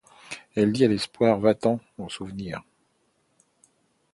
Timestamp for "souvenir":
2.09-2.63